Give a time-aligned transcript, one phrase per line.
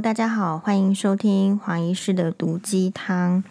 [0.00, 3.42] 大家好，欢迎收听黄医师的毒鸡汤。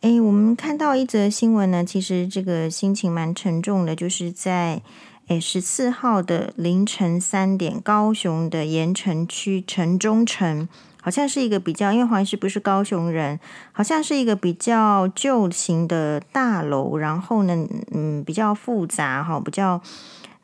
[0.00, 4.80] 诶，我们看到一则新闻呢，其实这个心情蛮沉重的，就是在
[5.26, 10.66] 诶十四号的凌晨三点，高雄的盐城区城中城，
[11.02, 13.38] 好像是一个比较，因为黄医师不是高雄人，
[13.72, 19.82] 好像是一个比较旧型的大楼，然后呢，嗯，比较复杂哈，比较。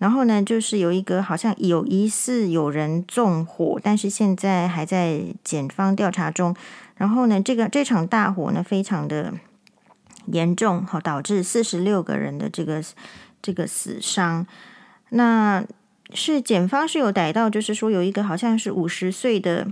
[0.05, 6.55] 然后呢，就是有一个好像有疑似有人纵火，但是现在还在检方调查中。
[6.99, 9.33] 然后呢，这个这场大火呢，非常的
[10.27, 12.85] 严重，好，导致四十六个人的这个
[13.41, 14.47] 这个死伤。
[15.09, 15.65] 那
[16.13, 19.67] 是检方是有逮到，就是说有一个好像是五十岁的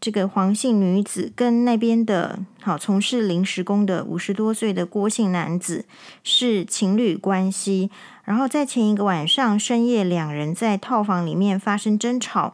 [0.00, 5.84] 这个黄姓女子，跟那边的好从事临时工的五十多岁的郭姓男子
[6.24, 7.92] 是情侣关系。
[8.28, 12.52] 然后在前一个晚上深夜，两人在套房里面发生争吵，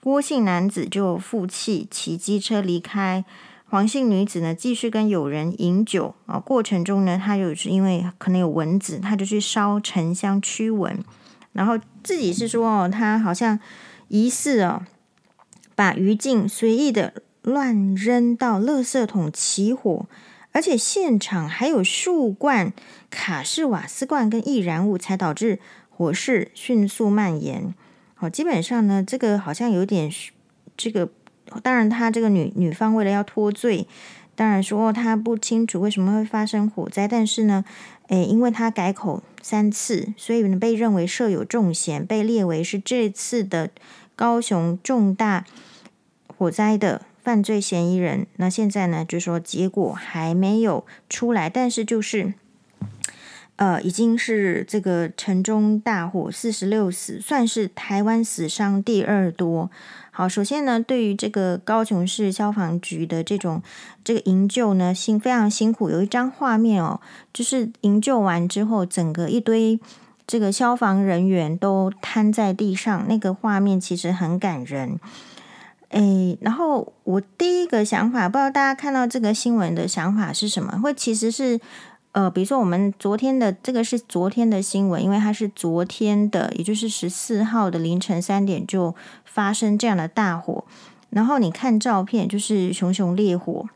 [0.00, 3.24] 郭姓男子就负气骑机车离开，
[3.68, 10.96] 黄姓女子呢继续跟友人饮酒啊，过程中呢，他就是因为可能有蚊子，他就去烧沉香驱蚊，
[11.54, 13.58] 然后自己是说哦，他好像
[14.06, 14.82] 疑似哦，
[15.74, 20.06] 把余烬随意的乱扔到垃圾桶起火。
[20.52, 22.72] 而且现场还有数罐
[23.10, 27.74] 卡式瓦斯罐跟易燃物，才导致火势迅速蔓延。
[28.14, 30.10] 好，基本上呢，这个好像有点
[30.76, 31.10] 这个。
[31.64, 33.84] 当然，他这个女女方为了要脱罪，
[34.36, 37.08] 当然说他不清楚为什么会发生火灾。
[37.08, 37.64] 但是呢，
[38.06, 43.70] 诶，因为他改口三次，所以呢被认为设有重嫌，被列为是这次的
[44.14, 45.44] 高雄重大
[46.36, 47.02] 火灾的。
[47.22, 52.34] 犯罪嫌疑人，那现在呢，就说结果还没有出来，但是就是，
[53.56, 59.70] 呃，已经是这个城中大火四十六死，算是台湾死伤第二多。
[60.10, 63.62] 好，首先呢，对于这个高雄市消防局的这种
[64.02, 65.88] 这个营救呢，辛非常辛苦。
[65.88, 67.00] 有一张画面哦，
[67.32, 69.78] 就是营救完之后，整个一堆
[70.26, 74.98] 这个消防人员都瘫在地上，那个画面其实很感人。
[75.90, 80.78] 诶，然后我第一个想法，不知道大家看到这个新闻的想法是什么？
[80.80, 81.60] 会其实是，
[82.12, 90.64] 呃，比如说我们昨天的这个是昨天的新闻，因为它是昨天的，也就是十四号的凌晨三点就发生这样的大火。
[91.10, 93.66] 然后你看照片，就是熊熊烈火。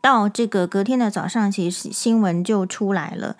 [0.00, 3.36] 到这个隔天的早上，其实新闻就出来了。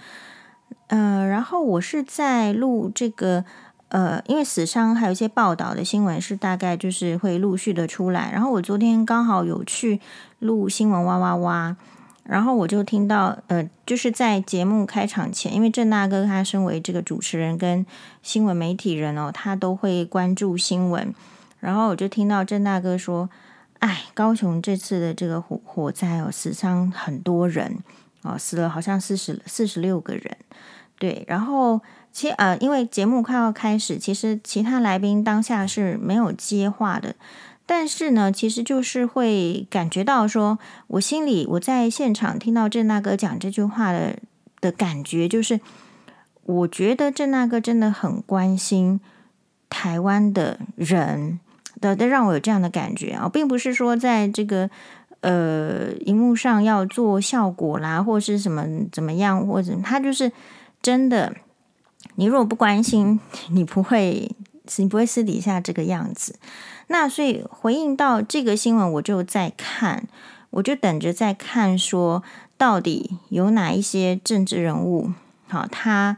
[0.87, 3.45] 呃，然后我是在录这个。
[3.89, 9.99] 呃，因为死伤还有一些报道的新闻是大概就是会陆续的出来，然后我昨天刚好有去
[10.41, 11.75] 录新闻哇哇哇，
[12.25, 17.87] 然后我就听到呃，就是在节目开场前，因为郑大哥他身为这个主持人跟
[18.23, 21.15] 新闻媒体人哦，他都会关注新闻，
[21.59, 23.31] 然后我就听到郑大哥说，
[23.79, 27.79] 哎，高雄这次的这个火火灾哦，死伤很多人
[28.23, 30.37] 哦，死了好像四十四十六个人，
[30.99, 31.81] 对，然后。
[32.11, 37.15] 其呃，因为节目快要开始，其实其他来宾当下是没有接话的，
[37.65, 40.59] 但是呢，其实就是会感觉到说，
[40.89, 44.17] 我心里我在现场听到郑大哥讲这句话的
[44.61, 45.61] 的感觉，就是
[46.43, 49.01] 我觉得郑大哥真的很关心
[49.71, 51.39] 台湾的人
[51.81, 54.69] 的，的让我有这样的感觉啊，并不是说在这个
[55.21, 60.33] 呃荧幕上要做效果啦，或是什么怎么样，或者他就是
[60.83, 61.33] 真的。
[62.19, 63.21] 你如果不关心，
[63.51, 64.29] 你不会，
[64.79, 66.35] 你不会私底下这个样子。
[66.89, 70.09] 那所以回应到这个新闻，我就在看，
[70.51, 72.25] 我就等着在看，说
[72.57, 75.13] 到底有哪一些政治人物，
[75.47, 76.17] 好，他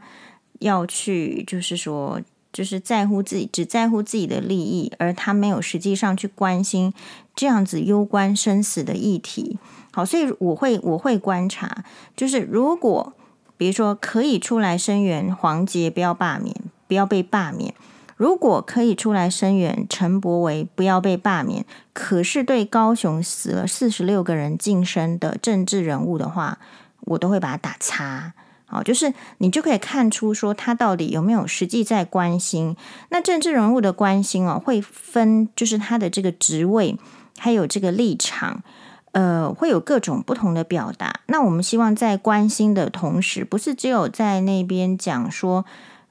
[0.57, 2.19] 要去，就是说，
[2.51, 6.91] 就是在乎自己，只在乎自己的利益，而他没有实际上去关心
[7.35, 9.59] 这样子攸关生死的议题。
[9.93, 11.85] 好，所以我会，我会观察，
[12.17, 13.13] 就是如果。
[13.61, 16.55] 比如说，可以出来声援黄捷，不要罢免，
[16.87, 17.75] 不要被罢免。
[18.17, 21.63] 如果可以出来声援陈柏惟，不要被罢免。
[21.93, 26.57] 可是对高雄死了四十六个人晋升的政治人物的话，
[27.01, 28.33] 我都会把他打叉。
[28.65, 32.75] 好，就是你就可以看出说他到底有没有实际在关心。
[33.09, 36.97] 那政治人物的关心哦，会分就是他的这个职位，
[37.37, 38.63] 还有这个立场。
[39.11, 41.19] 呃，会有各种不同的表达。
[41.27, 45.65] 那我们希望在关心的同时，不是只有在那边讲说，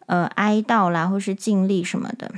[0.06, 2.32] 呃，哀悼啦，或是尽力什么的。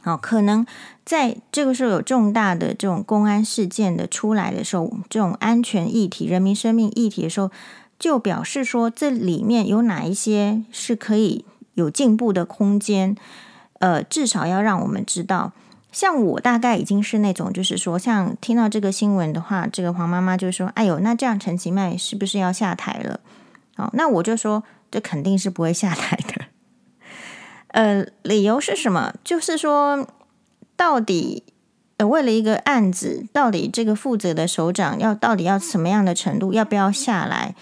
[0.00, 0.66] 好，可能
[1.04, 7.50] 在这个时候有重大的这种公安事件的出来的时候，这种安全议题、人民生命议题的时候，
[7.98, 11.44] 就表示说这里面有哪一些是可以
[11.74, 13.16] 有进步的空间。
[13.80, 15.52] 呃，至少要让我们知道。
[15.94, 23.20] 像我大概已经是那种，就是说，像听到这个新闻的话，这个黄妈妈就说：“哎呦，那这样陈其迈是不是要下台了？”
[23.78, 26.46] 哦，那我就说，这肯定是不会下台的。
[27.68, 29.14] 呃，理由是什么？
[29.22, 30.08] 就是说，
[30.74, 31.44] 到底
[31.98, 37.54] 呃，为了一个案子，到底这个负责的首长要到底要什么样的程度，要不要下来？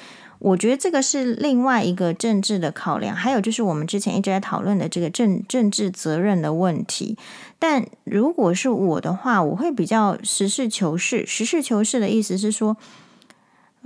[0.44, 7.16] 我觉得这个是另外一个政治的考量，还有就是我们之前一直在讨论的这个政政治责任的问题。
[7.60, 11.24] 但如果是我的话，我会比较实事求是。
[11.24, 12.76] 实事求是的意思是说，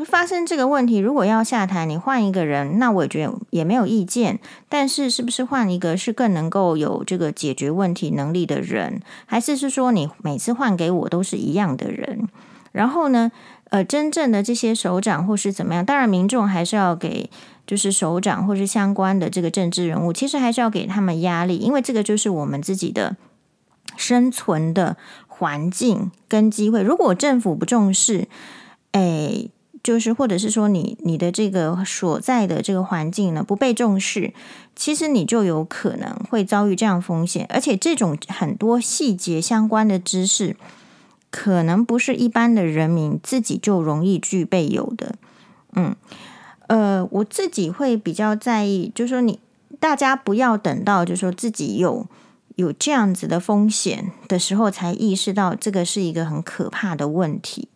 [0.07, 4.39] 发生这个问题，如果要下台，你换一个人，那我也觉得也没有意见。
[4.71, 12.27] 但是，是不是换一个是更能够有这个解决问题能力的人，还是是说你每次换给我都是一样的人？
[12.73, 13.31] 然后呢？
[13.71, 17.29] 呃，真正的这些首长或是怎么样，当然民众还是要给，
[17.67, 23.17] 就是首长或是相关的这个政治人物，其实还是要给他们压力，因为这个就是我们自己的
[23.97, 24.97] 生存的
[25.27, 26.81] 环境跟机会。
[26.81, 28.29] 如果政府不重视，
[28.93, 29.49] 哎，
[29.83, 34.33] 就是或者是说你你的这个所在的这个环境呢，不被重视，
[34.77, 40.57] 其实你就有可能会遭遇这样风险，而且这种很多细节相关的知识。
[41.39, 45.17] 可能不是一般的人民自己就容易具备有的，
[45.75, 45.95] 嗯，
[46.67, 49.39] 呃，我自己会比较在意，就是说你
[49.79, 52.07] 大家不要等到就说自己有
[52.55, 57.69] 有这样子的风险的时候，才意识到这个是一个很可怕的问题。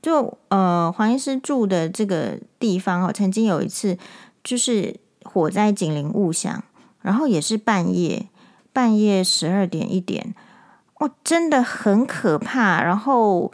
[0.00, 3.98] 就呃，黄医师住的这个地方哦，曾经有一次
[4.44, 4.94] 就是
[5.24, 6.62] 火灾警铃误响，
[7.02, 8.28] 然后也是半夜，
[8.72, 10.32] 半夜十二点一点。
[10.98, 12.82] 哦，真的很可怕。
[12.82, 13.52] 然后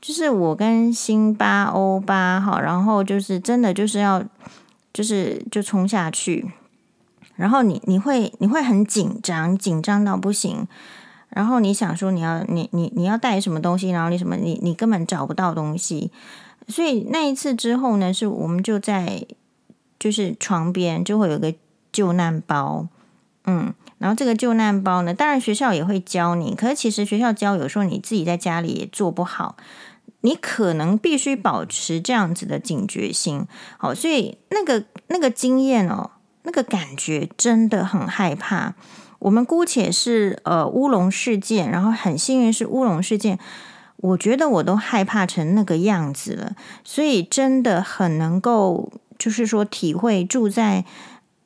[0.00, 4.24] 就是我跟辛巴、欧巴哈，然后就是真的就是要，
[4.92, 6.50] 就是就冲下去。
[7.34, 10.66] 然后你你会你会很紧张，紧张到不行。
[11.28, 16.10] 然后你想说你要你你你要带什么东西，然后你什么你你根本找不到东西。
[16.68, 19.26] 所以那一次之后呢，是我们就在
[19.98, 21.54] 就是床边就会有个
[21.92, 22.86] 救难包，
[23.44, 23.74] 嗯。
[23.98, 29.56] 然后这个救难包呢，当然学校也会教你，可是其实学校教有时候你自己在家里也做不好，
[30.20, 33.46] 你可能必须保持这样子的警觉性。
[33.78, 36.10] 好，所以那个那个经验哦，
[36.42, 38.74] 那个感觉真的很害怕。
[39.20, 43.38] 我们姑且是呃乌龙事件，然后很幸运是乌龙事件，
[43.96, 46.54] 我觉得我都害怕成那个样子了，
[46.84, 50.84] 所以真的很能够就是说体会住在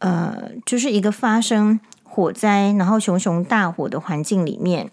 [0.01, 1.79] 呃就是一个发生。
[2.11, 4.91] 火灾，然后熊熊大火的环境里面，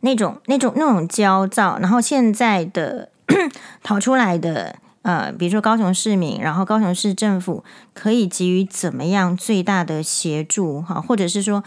[0.00, 3.10] 那种、那种、那种焦躁，然后现在的
[3.84, 7.62] 逃出来的，呃，比如说高雄市民，然后高雄市政府
[7.92, 11.62] 可以给予怎么样最大的协助哈，或者是说，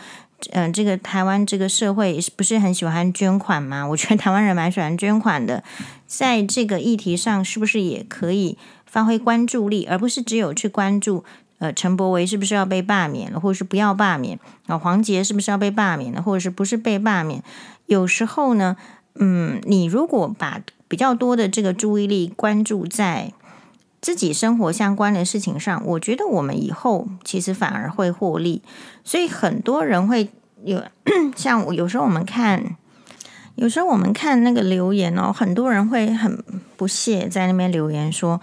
[0.53, 3.88] 嗯、这个台湾这个社会不是很喜欢捐款吗？
[3.88, 5.63] 我觉得台湾人蛮喜欢捐款的，
[6.07, 8.57] 在这个议题上，是不是也可以
[8.88, 11.23] 发挥关注力，而不是只有去关注。
[11.62, 14.40] 呃，陈柏维是不是要被罢免了，或者是不要罢免？
[14.66, 17.44] 啊，黄杰是不是要被罢免了，或者是不是被罢免？
[17.86, 18.75] 有时候呢，
[19.13, 23.31] 嗯，你如果把比较多的这个注意力关注在
[24.02, 28.63] 自己生活相关的事情上，我觉得我们以后其实反而会获利。
[29.04, 30.30] 所以很多人会
[30.63, 30.84] 有，
[31.38, 32.75] 像有时候我们看，
[33.54, 36.44] 有时候我们看那个留言哦，很多人会很
[36.75, 38.41] 不屑在那边留言说，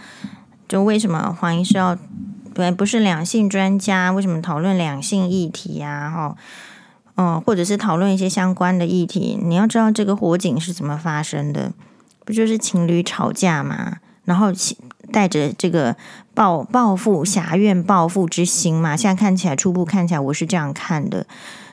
[0.69, 1.99] 就为什么黄医师要？
[2.59, 6.11] 对，不是两性专家，为什么讨论两性议题呀？
[6.11, 6.37] 哈，
[7.15, 9.39] 哦，或者是讨论一些相关的议题？
[9.41, 11.73] 你要知道这个火警是怎么发生的，
[12.25, 13.99] 不就是情侣吵架吗？
[14.25, 14.49] 然后
[15.13, 15.95] 带着这个
[16.35, 18.97] 报报复、侠怨报复之心嘛。
[18.97, 21.29] 现在看起来，初步看起来，我是这样看的。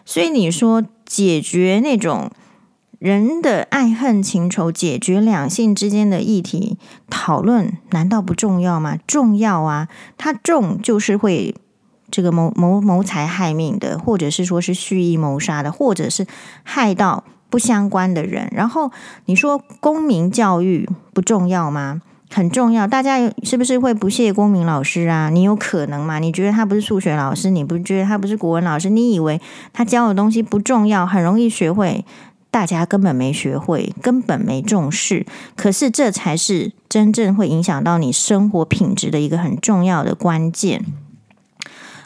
[0.06, 2.30] 所以你说解决那种。
[3.00, 6.78] 人的爱恨情仇，解决两性之间的议题
[7.10, 8.98] 讨论，难道不重要吗？
[9.06, 9.88] 重要啊！
[10.18, 11.54] 它重就是会
[12.10, 16.26] 这个谋谋谋财害命的，或者是说是蓄意谋杀的，或者是
[16.64, 18.50] 害到不相关的人。
[18.52, 18.92] 然后
[19.26, 22.02] 你说公民教育不重要吗？
[22.32, 22.88] 很重要。
[22.88, 25.30] 大家是不是会不屑公民老师啊？
[25.30, 26.20] 你有可能吗？
[26.20, 27.50] 你觉得他不是数学老师？
[27.50, 28.90] 你不觉得他不是国文老师？
[28.90, 29.40] 你以为
[29.74, 32.06] 他教的东西不重要，很容易学会？
[32.56, 35.26] 大家根本没学会，根本没重视，
[35.58, 40.86] 可是这才是真正会影响到你生活品质的一个很重要的关键。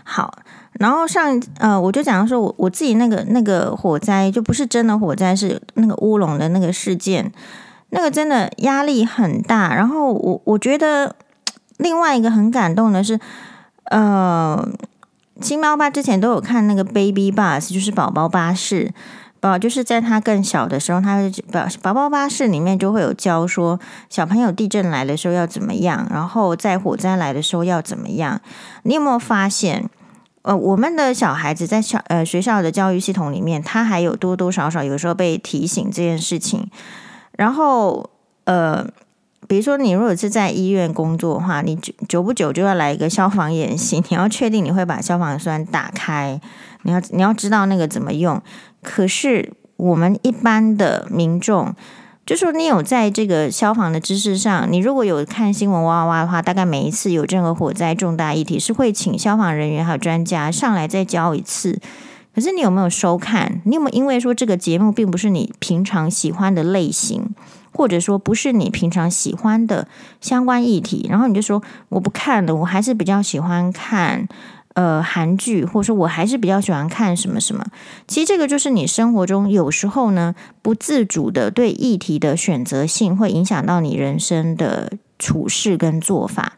[0.04, 0.40] 好，
[0.80, 7.32] 然后上呃，我就讲说我我自己那个那个火灾就不是真的火灾，是那个乌龙的那个事件，
[7.92, 9.76] 那个真的压力很大。
[9.76, 11.16] 然后我我觉得
[11.78, 13.20] 另外一个很感动的是，
[13.92, 14.68] 呃，
[15.40, 18.92] 新猫爸之前都有看那个 Baby Bus，就是宝宝巴士。
[19.40, 21.30] 宝就是在他更小的时候，他
[21.82, 23.80] 宝宝宝巴士里面就会有教说，
[24.10, 28.42] 小朋友地震来的时候要怎么样，然后在火灾来的时候要怎么样。
[28.84, 29.90] 你有没有发现，
[30.42, 36.70] 呃，我们的小孩子在小呃学校的教育系统里面，他还有多多少少有时候被提醒这件事情。
[37.38, 38.10] 然后
[38.44, 38.86] 呃，
[39.48, 46.40] 比如说你如果是在医院工作的话，你久久不久就要来一个消防演习，你要确定你会把消防栓打开，
[46.84, 48.42] 你要你要知道那个怎么用。
[48.82, 51.76] 可是我们一般的民众，
[52.26, 61.80] 就说你有在这个消防的知识上，你如果有看新闻哇哇哇的话，大概每一次有任何火灾重大议题，是会请消防人员还有专家上来再教一次。
[62.34, 63.62] 可是你有没有收看？
[63.66, 67.36] 你有没有因为说这个节目并不是你平常喜欢的类型，
[67.74, 69.88] 或者说不是你平常喜欢的
[70.22, 74.28] 相关议题，然后你就说我不看了，我还是比较喜欢看。
[74.80, 77.66] 呃，韩剧，或者说我还是比较喜欢看什么什么。
[78.08, 86.54] 其实这个就是你生活中有时候呢，不自主的对议题的选择性，会影响到你人生的处事跟做法。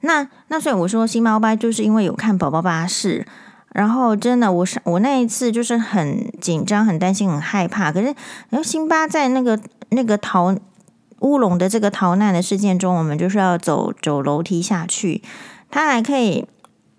[0.00, 3.24] 那那所以我说，星巴巴就是因为有看宝宝巴士，
[3.72, 7.92] 然后真的，我是我那一次就是很紧张、很担心、很害怕。
[7.92, 8.06] 可是，
[8.50, 9.56] 然后星巴在那个
[9.90, 10.52] 那个逃
[11.20, 15.22] 乌龙的这个逃难的事件中，我们就是要走走楼梯下去，
[15.70, 16.44] 他还可以。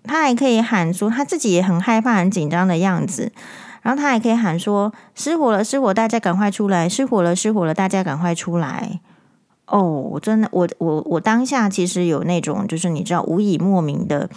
[0.04, 3.32] 他还可以喊说，他自己也很害怕、很紧张的样子。
[3.82, 6.86] 然后他还可以喊说：“失火了，失火，大家赶快出来！
[6.86, 9.00] 失火了，失火了，大家赶快出来！”
[9.66, 14.28] 哦，我真的，我我我当下其实有那种，就是你知道，无以莫名的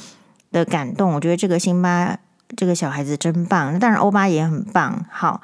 [0.51, 1.13] 的感动。
[1.13, 2.17] 我觉得这个辛巴
[2.55, 5.05] 这个小孩子真棒，当然欧巴也很棒。
[5.11, 5.41] 好，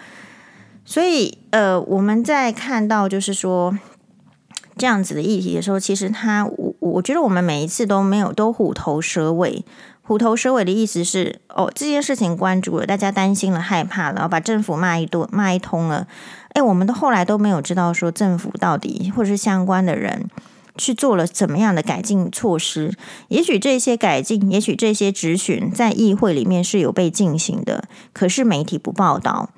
[0.85, 3.77] 所以呃，我们在看到就是说。
[4.77, 9.65] 这样子的议题的时候，其实他我我觉得我们每一次都没有都虎头蛇尾。
[10.09, 16.07] 虎头蛇尾的意思是，哦，这件事情关注了，大家担心了、害怕了，然后把政府骂一顿、骂一通了。
[16.53, 20.27] 哎，我们都后来都没有知道说政府到底或者是相关的人
[20.75, 22.91] 去做了怎么样的改进措施。
[23.27, 29.51] 也许这些改进，也许这些质询在议会里面是有被进行的，可是媒体不报道。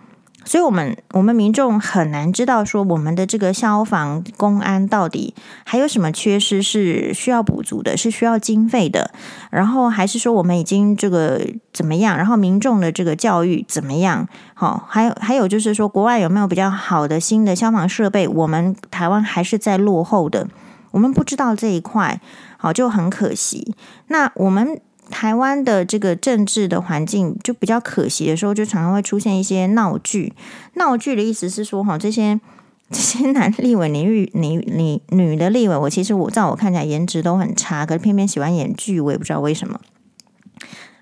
[0.43, 5.33] 所以，我们我们民众很难知道说，我们的这个消防、公安到底
[5.63, 9.12] 还有什么缺失是需要补足的，是需要经费的。
[9.51, 11.39] 然后，还是说我们已经这个
[11.71, 12.17] 怎么样？
[12.17, 14.27] 然后，民众的这个教育怎么样？
[14.53, 18.27] 好，还有还有就是说，国外有没有比较好的新的消防设备？
[18.27, 20.48] 我们台湾还是在落后的，
[20.91, 22.19] 我们不知道这一块，
[22.57, 23.75] 好，就很可惜。
[24.07, 24.81] 那我们。
[25.12, 30.34] 台湾的这个政治的环境就比较可惜的时候，就常常会出现一些闹剧。
[30.75, 32.39] 闹剧的意思是说，哈，这些
[32.89, 39.80] 这些男立委、女女女女的立委，我其实我在我看起来颜值都很差，可是偏偏喜欢演剧，我也不知道为什么。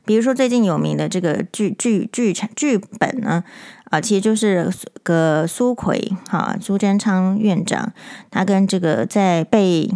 [0.06, 3.44] 比如说最近有名的这个剧剧剧场剧本呢，
[3.86, 4.72] 啊、其实就是
[5.04, 7.94] 个苏奎哈苏贞昌院长，
[8.32, 9.90] 他跟这个在被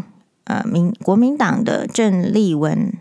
[0.46, 2.94] 呃民国民党的郑丽文。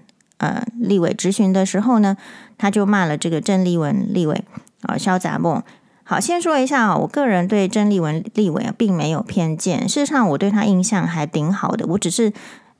[0.42, 2.16] 呃，立委质询的时候呢，
[2.58, 4.44] 他就骂了这个郑丽文立委
[4.82, 5.62] 啊，萧杂某。
[6.02, 9.88] 好，先说一下啊，我个人对郑丽文立委啊，并没有偏见。
[9.88, 11.86] 事实上，我对他印象还挺好的。
[11.86, 12.32] 我只是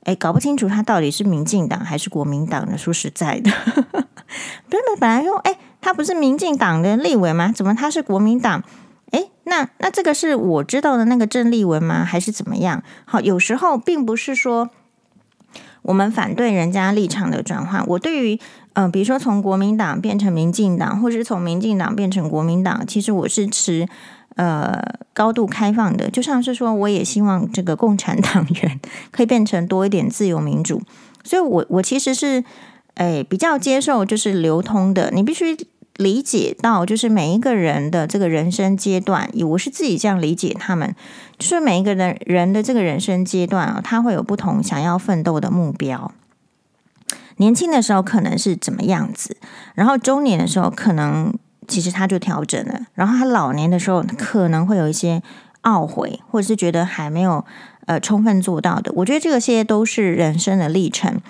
[0.03, 2.77] 哎，搞不清楚他到底是民进党还是国民党的。
[2.77, 3.49] 说实在的，
[4.67, 7.53] 本本本来说，哎，他不是民进党的立委吗？
[7.55, 8.61] 怎么他是国民党？
[9.11, 12.03] 哎，那那这个是我知道的那个郑丽文吗？
[12.03, 12.83] 还是怎么样？
[13.05, 14.69] 好，有时候并不是说。
[15.83, 17.85] 我们反对人家立场的转换。
[17.87, 18.39] 我对于，
[18.73, 23.87] 嗯、比如说从国民党变成民进党，或是从民进党变成国民党，其实我是持
[24.35, 24.81] 呃
[25.13, 26.09] 高度开放的。
[26.09, 28.79] 就像是说，我也希望这个共产党员
[29.11, 30.81] 可以变成多一点自由民主。
[31.23, 32.43] 所以我，我我其实是
[32.95, 35.11] 诶比较接受就是流通的。
[35.11, 35.55] 你必须。
[35.97, 40.95] 理解到，就是每一个人的这个人生阶段，我是自己这样理解他们，
[41.37, 46.11] 就是每一个人人的这个人生阶段啊，他会有不同想要奋斗的目标。
[47.37, 49.37] 年轻的时候可能是怎么样子，
[49.75, 51.33] 然后中年的时候可能
[51.67, 55.21] 其实他就调整了，然后他老年的时候可能会有一些
[55.61, 57.45] 懊悔，或者是觉得还没有
[57.85, 58.91] 呃充分做到的。
[58.95, 61.21] 我觉得这些都是人生的历程。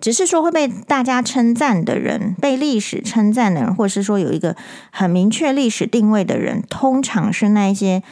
[0.00, 4.56] 只是说会被大家称赞的人，被历史称赞的人，或者是说有一个
[4.90, 8.02] 很明确历史定位的人，通常是那一些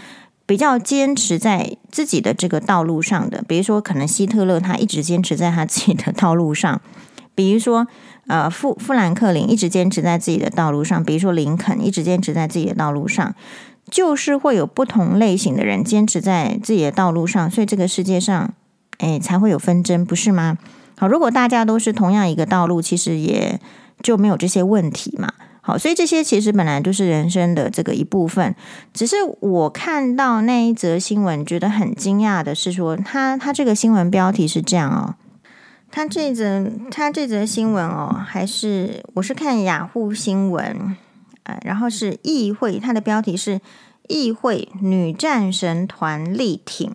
[0.44, 3.44] 比较坚持在自己的这个道路上的。
[3.46, 6.80] 比如说，可能希特勒他一直坚持在他自己的道路上；
[7.34, 7.86] 比如说，
[8.26, 13.34] 呃，富富兰克林一直坚持在自己的道路上；比如说，林肯一直坚持在自己的道路上。
[13.88, 18.52] 就是会有不同类型的人坚持在自己的道路上，所以这个世界上，
[18.98, 20.58] 哎，才会有纷争，不是吗？
[20.98, 23.60] 好，如果大家都是同样一个道路，其实也
[24.02, 25.32] 就没有这些问题嘛。
[25.60, 28.54] 好，所以这些其实本来就是人生的这个一部分。
[28.94, 35.14] 只是我看到那一则新闻，觉得很惊讶的是说，他他这个新闻标题是这样哦，
[35.90, 40.96] 他这则他这则新闻哦，还是我是看雅虎新闻，
[41.42, 43.60] 呃，然后是议会，他的标题是
[44.06, 46.94] 议会女战神团力挺，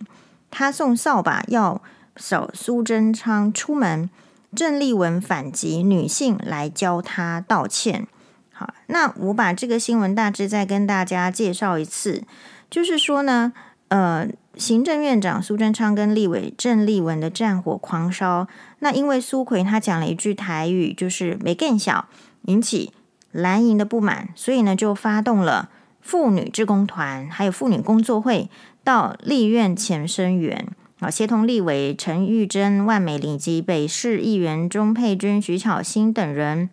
[0.50, 1.82] 他送扫把要
[2.22, 4.08] 扫苏贞昌出门，
[4.54, 8.06] 郑丽文反击女性来教他道歉。
[8.52, 12.22] 好那我把这个新闻大致再跟大家介绍一次，
[12.70, 13.52] 就是说呢，
[13.88, 18.46] 呃，行政院长苏贞昌跟立委郑丽文的战火狂烧，
[18.78, 22.06] 那因为苏奎他讲了一句台语，就是没更小，
[22.42, 22.92] 引起
[23.32, 28.48] 蓝营的不满，所以呢就发动了妇女志工团，还有妇女工作会
[28.84, 30.68] 到立院前声援，
[31.02, 36.70] 啊，协同立委陈玉珍、万美玲及北市议员钟佩君、徐巧芯等人。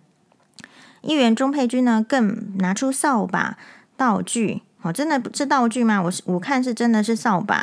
[1.01, 3.57] 议员钟佩君呢，更拿出扫把
[3.98, 6.00] 道具，哦，真的不是道具吗？
[6.03, 7.59] 我是我看是真的是扫把，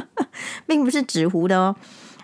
[0.66, 1.74] 并不是纸糊的哦。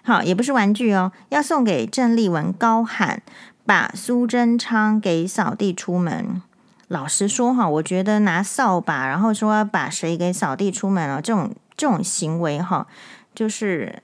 [0.04, 3.22] 好，也不是玩具哦，要送给郑丽文，高喊
[3.64, 6.42] 把苏贞昌给扫地出门。
[6.88, 12.86] 老实说哈，我觉得拿扫把，然后说把谁给扫地出门哦，这种这种行为哈，
[13.40, 14.02] 就是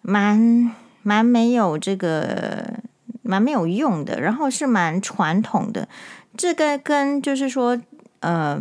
[0.00, 2.80] 蛮蛮没有这个。
[3.22, 5.88] 蛮没有用的，然后是蛮传统的。
[6.36, 7.80] 这个跟就是说，
[8.18, 8.60] 呃，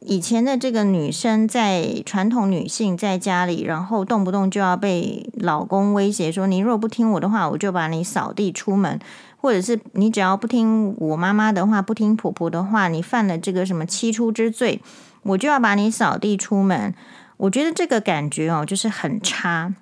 [0.00, 8.98] 以前的这个女生在传统女性在家里，然后动不动就要被老公威胁说：“你若不听我的话，我就把你扫地出门。”
[9.36, 14.80] 或者是你只要不听我妈妈的话，不听婆婆的话，你犯了这个什么七出之罪，
[15.22, 16.94] 我就要把你扫地出门。
[17.38, 19.74] 我觉得这个感觉哦，就是很差。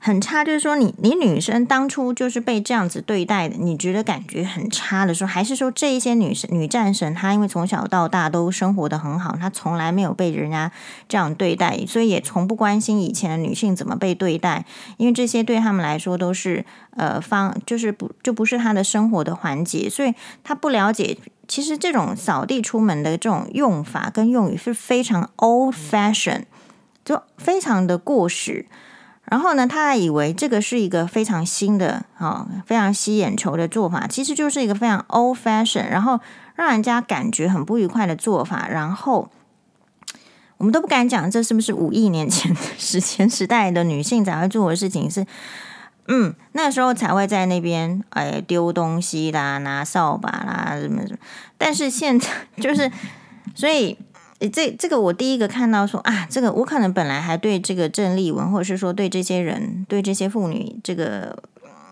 [0.00, 10.70] 很差，就是说你你女生当初就是被这样子对待的，你觉得感觉很差的时候，还是说这一些女生女战神，她因为从小到大都生活得很好，她从来没有被人家
[11.08, 14.64] 这样对待，所以也从不关心以前的女性怎么被对待，
[14.98, 16.64] 因为这些对他们来说都是
[16.96, 26.44] 呃方就是不就不是她的生活的环节，所以她不了解，其实这种扫地出门的这种用法跟用语是非常 old fashion，
[27.04, 28.66] 就非常的过时。
[29.30, 36.18] 然后呢，他还以为这个是一个非常新的、哦、非常吸眼球的做法，其实就是一个非常 old fashion，然后
[36.54, 38.66] 让人家感觉很不愉快的做法。
[38.68, 39.28] 然后
[40.56, 45.20] 我们都不敢讲，这是不是五亿年前的史前时代的女性才会做的事情是？
[45.20, 45.26] 是
[46.08, 51.18] 嗯，那时候才会在那边哎丢东西啦、拿扫把啦什么什么。
[51.58, 52.90] 但是现在就是，
[53.54, 53.98] 所以。
[54.52, 61.42] 这这个我第一个看到说啊，这个我可能本来还对这个郑丽文，或者是说对这些人，对这些妇女这个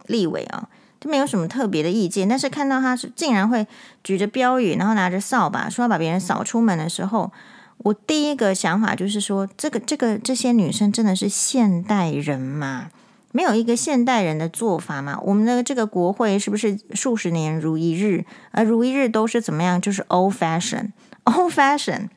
[0.07, 0.69] 立委啊，
[1.01, 2.29] 都没有什么特别的意见。
[2.29, 3.67] 但是看到他是竟然会
[4.05, 7.33] 举着标语，然后拿着扫把，说要把别人扫出门的时候，
[7.79, 12.91] 我第一个想法就是说，这个这个这些女生真的是现代人吗？
[13.33, 15.19] 没有一个现代人的做法吗？
[15.25, 18.25] 我们的这个国会是不是数十年如一日？
[18.53, 19.81] 而如一日都是怎么样？
[19.81, 22.09] 就是 old fashion，old fashion。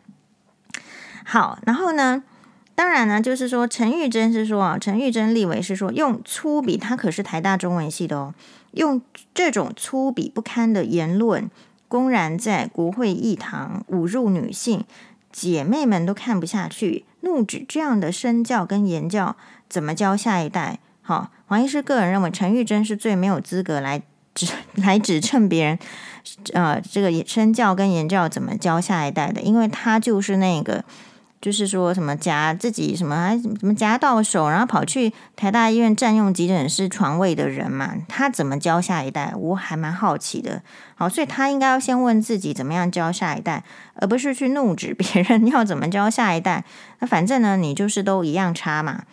[1.32, 2.24] 好，然后呢，
[2.74, 8.34] 当然呢，就是说陈玉珍是说啊，陈玉珍立委是说用粗鄙，他可是台大中文系的哦，
[8.72, 9.00] 用
[9.32, 11.48] 这种粗鄙不堪的言论，
[11.88, 14.84] 公然在国会议堂侮辱女性，
[15.32, 19.36] 姐妹们都看不下去，怒指这样的身教跟言教
[19.70, 20.80] 怎么教下一代？
[21.04, 24.02] 好，黄医师个人认为陈玉珍是最没有资格来
[24.34, 25.80] 指 来指称别人，
[26.54, 30.84] 呃，这个身教跟言教怎么教下一代的，因为他就是那个。
[31.41, 39.34] 就是说什么夹自己什么还什么夹到手，然后跑去台大医院占用急诊室床位的人嘛，他怎么教下一代？
[39.38, 40.62] 我还蛮好奇的。
[40.95, 43.63] 好，所以他应该要先问自己怎么样教下一代，
[43.95, 46.65] 而不是去怒指别人 要怎么教下一代。
[46.99, 49.04] 那反正呢，你就是都一样差嘛。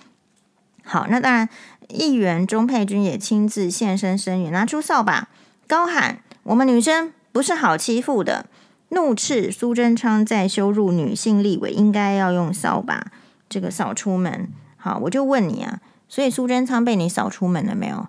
[0.84, 1.48] 好，那当然，
[1.88, 5.28] 议员钟佩君也亲自现身声援，拿出扫把，
[5.68, 8.46] 高喊：“我们女生不是好欺负的。”
[8.90, 13.10] 怒斥苏贞昌在羞辱女性立委，应该要用扫把
[13.48, 14.48] 这个扫出门。
[14.76, 18.06] 好，我就问你啊，所以苏贞昌被你扫出门了没有？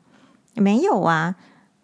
[0.53, 1.35] 没有啊，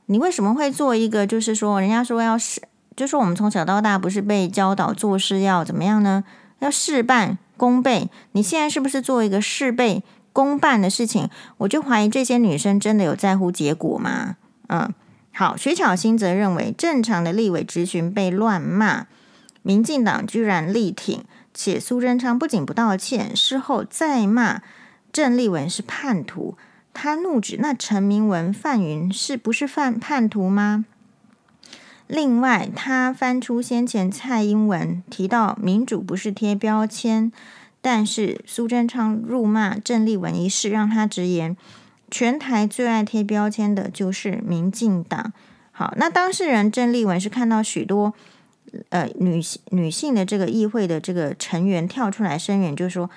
[0.06, 1.26] 你为什么会做一个？
[1.26, 2.62] 就是说，人家说要是，
[2.96, 6.24] 就说我们从小到大不是被教导做事要怎么样呢？
[6.60, 8.10] 要事半功倍。
[8.34, 11.30] 你现在是不是做一个事倍功半的事情？
[11.58, 14.38] 我就怀疑这些女生真的有在乎结果吗？
[14.68, 14.94] 嗯。
[15.36, 19.08] 好，徐巧芯则认为，正常的立委质询被乱骂，
[19.64, 21.24] 民进党居然力挺，
[21.56, 24.62] 且苏贞昌不仅不道歉，事后再骂
[25.12, 26.56] 郑丽文是叛徒。
[26.94, 30.86] 他怒指那陈明文、范云是不是犯叛徒吗？
[32.06, 37.32] 另外，他翻出先前蔡英文提到民主不是贴标签，
[37.82, 41.58] 但是苏贞昌辱骂郑丽文一事，让他直言，
[42.14, 45.34] 全台最爱贴标签的就是民进党。
[45.72, 48.14] 好，那当事人郑丽文是看到许多
[48.90, 53.10] 呃女性女性的这个议会的这个成员跳出来声援，就说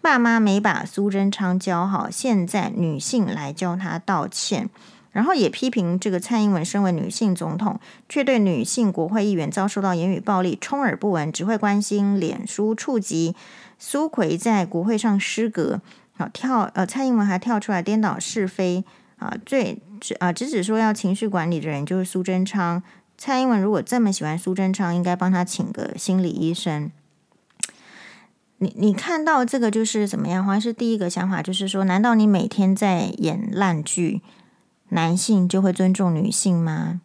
[0.00, 4.70] 爸妈没把苏贞昌教好，现在女性来教他道歉。
[5.10, 13.34] 然后也批评这个蔡英文身为女性总统，却对女性国会议员遭受到言语暴力充耳不闻，只会关心脸书触及
[13.78, 15.80] 苏奎在国会上失格，
[16.16, 18.84] 好跳呃蔡英文还跳出来颠倒是非
[19.16, 22.82] 啊，最只啊直指说要情绪管理的人就是苏贞昌。
[23.16, 26.90] 蔡英文如果这么喜欢苏贞昌，应该帮他请个心理医生。
[28.58, 30.44] 你你看到这个就是怎么样？
[30.44, 34.22] 黄医师第一个想法就是说，难道你每天在演烂剧？
[34.90, 37.00] 男性就会尊重女性吗？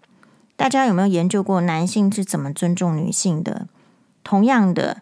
[0.56, 3.68] 大家有没有研究过男性是怎么尊重女性的？
[4.24, 5.02] 同样的，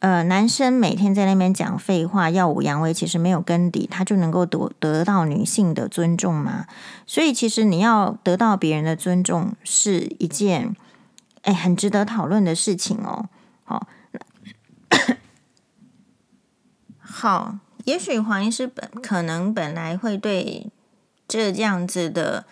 [0.00, 6.66] 呃，男生每天在那边讲废话、耀武扬威，其实没有根底，他就能够得得到女性的尊重吗？
[7.06, 10.74] 所以，其实你要得到别人的尊重，是一件
[11.42, 13.28] 哎很值得讨论的事情哦。
[13.64, 13.86] 好，
[16.98, 20.70] 好，也许黄医师本可能本来会对。
[21.32, 22.44] 这样子的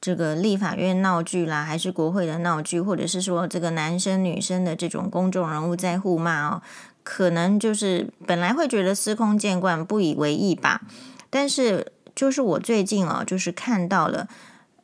[0.00, 6.62] 这个立法院闹剧啦，还是国会的闹剧，或者是说这个男生女生的这种公众人物在互骂哦，
[7.02, 10.82] 可能就是本来会觉得司空见惯，不以为意吧。
[11.30, 14.28] 但是就是我最近哦，就是看到了，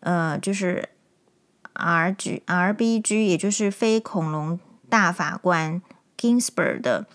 [0.01, 0.89] 呃，就是
[1.75, 5.83] R G R B G，也就是非恐龙大法官
[6.17, 7.07] Ginsburg 的。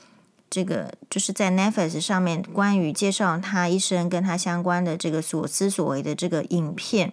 [0.49, 7.11] 这个就是在 Netflix 上面关于介绍他一生跟他相关的这个所思所为的这个影片，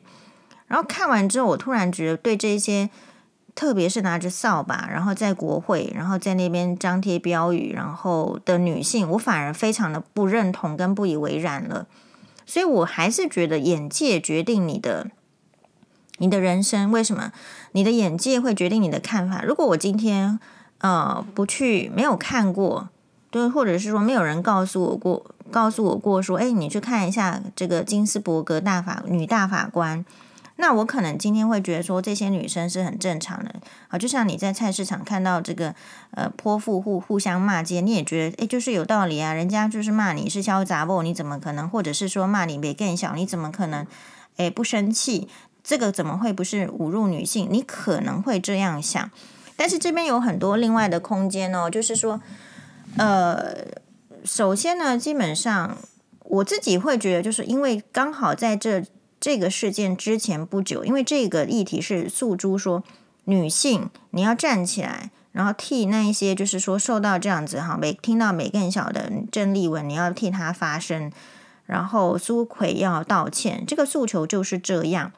[0.67, 2.91] 然后看完之后，我突然觉得对这些，
[3.55, 11.87] 特别是拿着扫把，然后在国会，然后在那边张贴标语，然后的女性，我反而非常的不认同跟不以为然了。
[12.47, 15.09] 所以我还是觉得眼界决定你的
[16.19, 16.91] 你的人生。
[16.91, 17.33] 为什么？
[17.73, 19.43] 你的眼界会决定你的看法。
[19.43, 20.41] 如果我今天
[20.79, 22.89] 呃不去，没有看过。
[23.31, 30.05] 对，或者是说没有人告诉我过，告诉我过说，哎，你去看一下这个金斯伯格大法女大法官，
[30.61, 33.53] 那我可能今天会觉得说这些女生是很正常的
[33.89, 35.75] 啊，就像你在菜市场看到这个
[36.13, 41.69] 呃泼妇互互相骂街，你也觉得哎，就是有道理啊，人家就是骂你是小杂货，你怎么可能？
[41.69, 43.87] 或者是说骂你没更小，你怎么可能
[44.37, 45.29] 哎不生气？
[45.65, 47.49] 这个怎么会不是侮辱女性？
[47.51, 49.11] 你可能会这样想，
[49.57, 52.21] 但是这边有很多另外的空间哦，就是说。
[52.97, 53.55] 呃，
[54.25, 55.77] 首先呢，基本上
[56.25, 58.85] 我自己会觉得，就是因为刚好在这
[59.21, 62.83] 这个事件之前不久，因为这个议题是诉诸说
[63.25, 71.13] 女性你要站起来，然后替那一些就是说受到这样子哈，每听到没更小的郑丽文，你要替她发声，
[71.67, 75.13] 然后苏奎要道歉，这个诉求就是这样。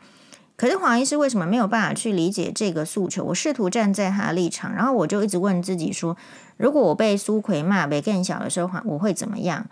[0.57, 3.25] 可是黄医师为什么没有办法去理解这个诉求？
[3.25, 6.17] 我试图站在他的立场，然后我就一直问自己说：
[6.57, 9.67] 如果我被苏奎骂，被更小的时候，我会怎么样？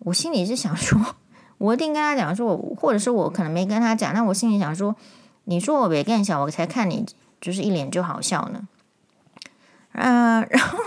[0.00, 1.16] 我心里是想说，
[1.58, 4.94] 我一定跟他讲说，我或者是我可能没跟他讲，那我心里想说，
[5.44, 7.04] 你说我被更小，我才看你
[7.40, 8.68] 就是一脸就好笑呢。
[9.92, 10.78] 呃，然后，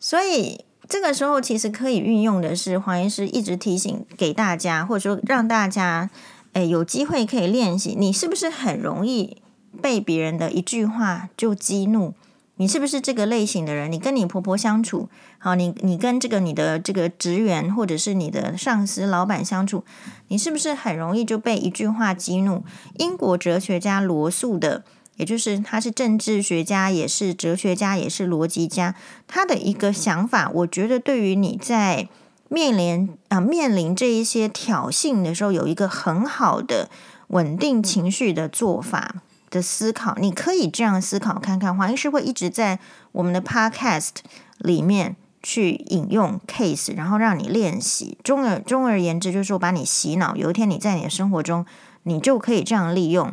[0.00, 6.10] 所以这个时候其实可以运用的是黄医师一直提醒给大家，或者说让大家。
[6.52, 7.94] 诶，有机会可以练习。
[7.98, 9.42] 你是不是很容易
[9.82, 12.14] 被别人的一句话就激怒？
[12.54, 13.92] 你是不是这个类型的人？
[13.92, 19.84] 你跟你婆婆相处，好，你你跟这个你的这个职员或者是你的上司、老板相处，
[20.28, 22.64] 你是不是很容易就被一句话激怒？
[22.98, 24.84] 英国哲学家罗素的，
[25.16, 28.94] 也就是他是政治学家，也是哲学家，也是逻辑家，
[29.26, 32.08] 他的一个想法，我觉得对于你在。
[32.48, 36.88] 面临啊，面临这一些挑衅的时候，有一个很好的
[37.30, 39.16] 稳定情绪的做法
[39.50, 41.76] 的思考，你可以这样思考看看。
[41.76, 42.78] 黄医师会一直在
[43.10, 44.10] 我们的 Podcast
[44.58, 45.16] 里面
[45.48, 48.18] 去引用 case，然后让你练习。
[48.24, 50.34] 中而总而言之，就是说把你洗脑。
[50.34, 51.64] 有一天你在你的生活中，
[52.02, 53.32] 你就可以这样利用。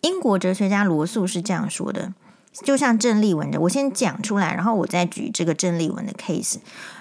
[0.00, 2.14] 英国哲学家罗素是这样说的。
[2.62, 6.56] 就像郑丽文的，我先讲出来，然后我再举这个郑丽文的 case。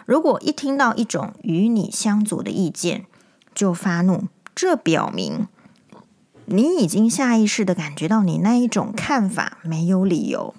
[0.06, 3.06] 如果一听到一种与你相左的意见
[3.56, 5.48] 就发怒，这表明
[6.48, 10.54] 你已经下意识的感觉到你那一种看法没有理由。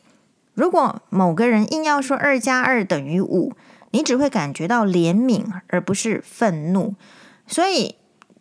[0.55, 3.53] 如果某个人硬要说二加二等于五，
[3.91, 6.95] 你只会感觉到怜悯而不是愤怒。
[7.47, 7.97] 所以，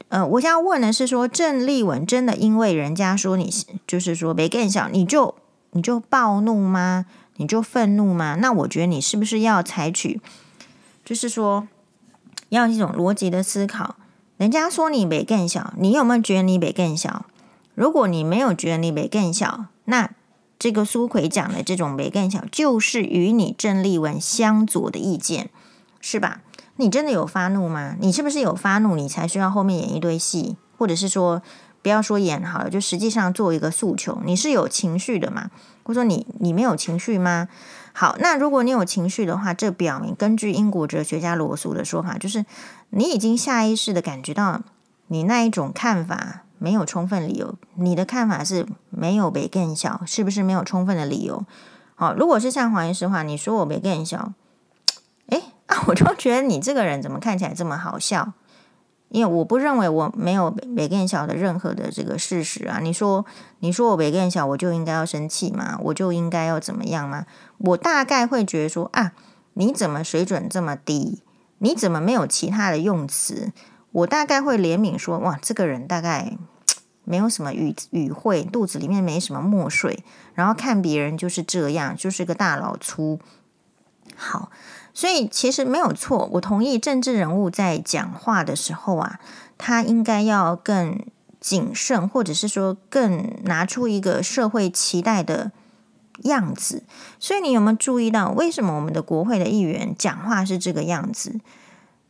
[0.10, 3.52] 呃，我想要问的是说，郑丽文真的因为人家说你
[3.86, 5.36] 就是说没更小，你就
[5.72, 7.06] 你就暴怒吗？
[7.38, 8.36] 你就愤怒吗？
[8.36, 10.22] 那我觉得你是不是要采取，
[11.04, 11.68] 就是说
[12.50, 13.96] 要一种逻辑的思考。
[14.38, 17.26] 人家说你没更小，你有没有觉得你没更小？
[17.74, 20.12] 如果你没有觉得你没更小，那
[20.64, 25.50] 这个苏奎讲的这种没更小，就是与你郑丽文相左的意见，
[26.00, 26.40] 是吧？
[26.78, 27.98] 你真的有发怒吗？
[28.00, 31.42] 你是不是有发怒，你才需要后面演一堆戏，或者是说？
[31.82, 34.22] 不要说演好了，就实际上做一个诉求。
[34.24, 35.52] 你是有情绪的嘛？
[35.84, 37.50] 或者说你你没有情绪吗？
[37.92, 42.46] 好，那如果你有情绪的话，这表明根据英国哲学家罗素的说法，就是
[42.92, 44.62] 你已经下意识的感觉到
[45.08, 47.56] 你那一种看法没有充分理由。
[47.76, 51.44] 你的看法是没有被更小，是不是没有充分的理由？
[51.96, 54.32] 好，如果是像黄医师话，你说我被更小，
[55.28, 58.32] 诶， 啊，我就觉得你这个人怎么看起来这么好笑？
[59.10, 62.80] 因为我不认为我没有比更小的任何的这个事实啊！
[62.82, 63.26] 你说，
[63.60, 65.78] 你说我比更小，我就应该要生气吗？
[65.84, 67.26] 我就应该要怎么样吗？
[67.58, 69.12] 我大概会觉得说啊，
[69.56, 71.22] 你怎么水准这么低？
[71.60, 73.52] 你怎么没有其他的用词？
[73.92, 76.36] 我大概会怜悯说，哇，这个人大概
[77.04, 83.20] 没有什么语语汇，肚子里面没什么墨水，然后看别人就是这样，就是个大老粗。
[84.16, 84.52] 好。
[84.96, 89.20] 所以其实没有错，我同意政治人物在讲话的时候啊，
[89.58, 91.00] 他应该要更
[91.40, 95.52] 谨慎，或者是说更拿出一个社会期待的
[96.26, 96.84] 样子。
[97.20, 101.40] 所以你有没有注意到，为什么我们的国会的议员讲话是这个样子？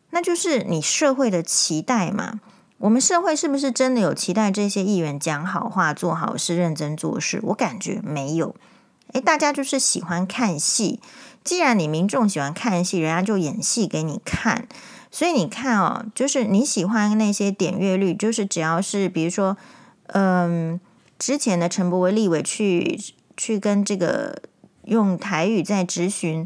[0.10, 2.42] 那就是你社会的期待嘛。
[2.84, 7.40] 我们社会是不是真的有期待这些议员讲好话、做好事、认真做事？
[7.44, 8.58] 我感觉没有。
[9.14, 11.00] 诶，大家就是喜欢看戏。
[11.46, 14.68] 既然你民众喜欢看戏，人家就演戏给你看。
[15.10, 19.56] 所以你看哦，就是你喜欢那些点阅率，就是只要是比如说，
[20.08, 20.78] 嗯，
[21.18, 23.00] 之前的陈柏惟立委去
[23.38, 24.42] 去跟这个
[24.84, 26.46] 用台语在质询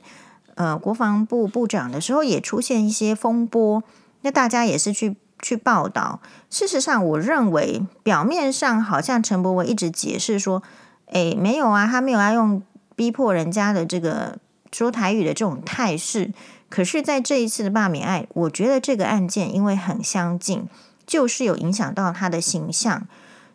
[0.53, 3.81] 呃国防部部长的时候，也出现一些风波，
[4.21, 6.19] 那大家也是去去报道。
[6.49, 10.63] 事实上，我认为表面上好像陈柏惟一直解释说，
[11.07, 12.61] 诶，没有啊，他没有要用
[12.95, 14.37] 逼迫人家的这个。
[14.69, 16.33] 说台语的这种态势，
[16.69, 20.67] 可是，在这一次的罢免案，我觉得这个案件因为很相近，
[21.07, 23.07] 就是有影响到他的形象。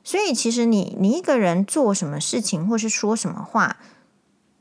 [0.03, 3.77] 所以，其实你你一个人做什么事情，或是说什么话，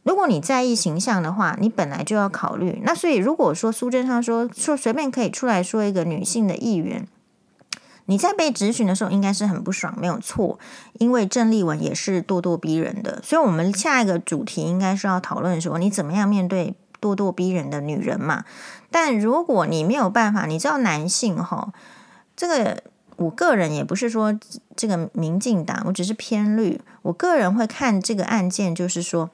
[0.04, 2.82] 如果你在意形象的话，你本来就要考虑。
[2.84, 7.08] 那所以，如果说苏贞昌说说随便可以出来说一个女性的议员。
[8.08, 10.60] 你在被质询的时候，应该是很不爽，没有错，
[10.94, 18.44] 因为郑丽文也是咄咄逼人的，所以，我们下一个主题应该是要讨论说，你怎么样面对咄咄逼人的女人嘛？
[18.90, 21.72] 但如果你没有办法，你知道男性哈，
[22.36, 22.84] 这个
[23.16, 24.38] 我个人也不是说
[24.76, 29.30] 这个民进党，我只是偏绿，我个人会看这个案件，就是说，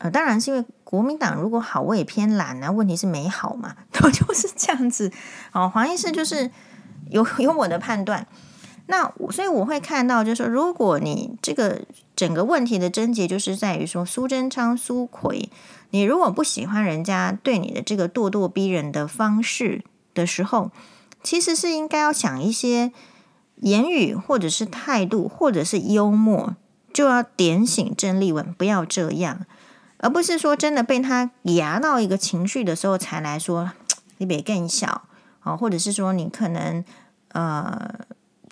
[0.00, 5.10] 呃，当然是因为国民党如果好，我也偏懒啊，问题是没好嘛， 都就是这样子。
[5.52, 6.50] 哦，黄医师就是。
[7.08, 8.24] 有 有我的判断，
[8.86, 11.82] 那所以我会看到，就是说，如果你这个
[12.14, 15.50] 整个问题的症结就是在于说苏贞昌、苏奎，
[15.90, 19.82] 你如果不喜欢人家对你的这个咄咄逼人的方式
[20.14, 20.70] 的时候，
[21.20, 22.92] 其实是应该要想一些
[23.56, 26.54] 言语或者是态度或者是幽默，
[26.92, 29.46] 就要点醒郑丽文不要这样，
[30.00, 33.72] 而不是说真的被他压到一个情绪的时候才来说
[34.18, 35.02] 你别更小。
[35.40, 36.84] 啊，或者是说你可能
[37.28, 37.94] 呃，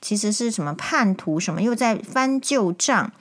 [0.00, 3.12] 其实是什么叛徒什么又在翻旧账？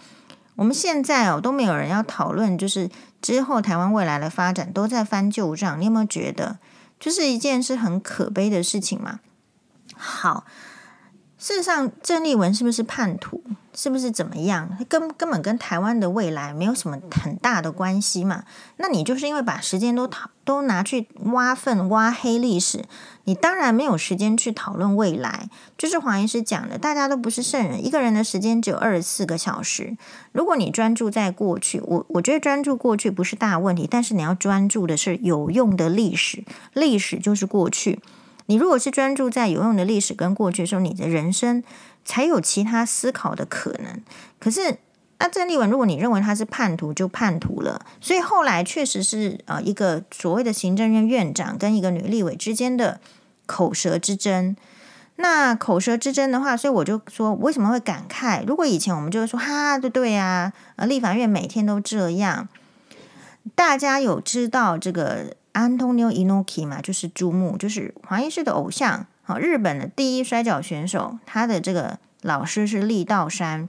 [0.56, 2.90] 我们现在哦都没有人要讨论，就是
[3.22, 5.82] 之后台湾未来的发展都在翻旧账。
[5.82, 6.60] 你有没有觉得，
[6.98, 9.20] 就是一件是很可悲的事情嘛？
[9.98, 10.46] 好。
[11.48, 13.42] 事实上，郑丽文是不是叛徒？
[13.74, 14.78] 是不是怎么样？
[14.90, 18.44] 根根本跟台湾的未来没有什么很大的关系嘛？
[18.76, 22.84] 那你就是因为把时间都讨都拿去挖粪挖黑历史，
[23.24, 25.50] 你当然没有时间去讨论未来。
[25.78, 29.96] 就是黄医师讲的，大家都不是圣人，一个人的时间只有二十四个小时。
[30.34, 38.02] 如果你专注在过去，我我觉得专注过去不是大问题，但是你要专注的是有用的历史，历史就是过去。
[38.48, 41.64] 你如果是专注在有用的历史跟过去的时候，你的人生
[42.04, 44.02] 才有其他思考的可能。
[44.40, 44.78] 可是，
[45.20, 47.86] 那郑丽文，如果你认为他是叛徒，就叛徒了。
[48.00, 53.00] 所以后来确实是呃一个所谓的行政院院长跟一个女立委之间的
[53.46, 54.56] 口舌之争。
[55.18, 58.46] 那口舌之争的话，所以我就说为什么会感慨？
[58.46, 62.48] 如果以前我们就会说哈，对对呀，呃，立法院每天都这样，
[63.56, 65.36] 大家有知道这个？
[65.58, 69.08] 安东尼奥·伊诺基嘛，就是猪木，就是黄医师的偶像。
[69.24, 73.68] 好，日本的第一摔角选手，他的这个老师是力道山。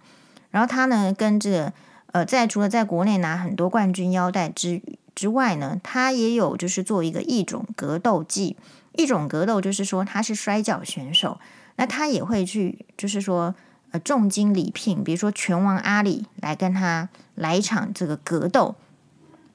[0.51, 1.73] 然后他呢，跟这个
[2.13, 4.83] 呃，在除了在国内拿很多冠军腰带之
[5.15, 8.59] 之外呢，他也有就是做一个异种格斗技。
[8.93, 11.41] 异种格斗就是说他是摔角选手，
[11.77, 13.55] 那他也会去就是说
[13.93, 18.75] 呃重金礼聘，比如说拳王阿里来跟他来一场这个格斗。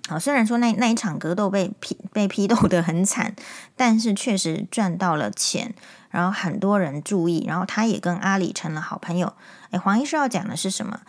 [0.09, 3.33] 好，虽然说那那一场格斗被批被批斗得很惨，
[3.77, 5.73] 但是确实赚到了钱，
[6.09, 9.33] 然后很多人注意，然后他也跟阿里成了好朋友。
[9.71, 10.99] 诶，黄医师要讲的是什么？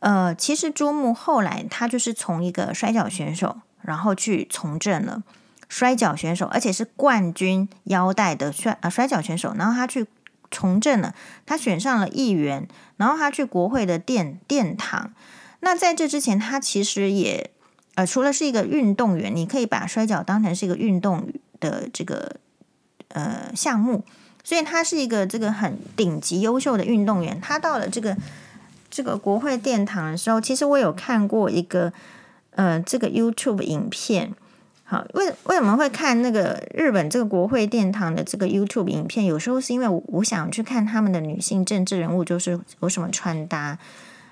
[0.00, 5.22] 呃，其实朱木后来他就是从一个摔角选手，然后去从政了。
[5.68, 10.04] 摔角选手，而且是冠军腰带的摔啊摔角选手，然后他去
[10.50, 11.14] 从政了，
[11.46, 15.12] 他选上了议员，然后他去国会的殿殿堂。
[15.60, 17.52] 那在这之前，他其实也。
[18.00, 21.28] 呃，除了是一个运动员，你可以把摔跤当成是一个运动
[21.60, 22.36] 的这个
[23.08, 24.02] 呃项目，
[24.42, 27.38] 所以他是一个这个很顶级优秀的运动员。
[27.42, 28.16] 他到了这个
[28.90, 31.92] 这个国会殿堂的时候，其实我有看过一个
[32.52, 34.32] 呃这个 YouTube 影片。
[34.84, 39.26] 好，为为什么会看那个日本这个国会殿堂的这个 YouTube 影片？
[39.26, 43.78] 有时候是因为我我想去看他们的女性政治人物，就是有什么穿搭。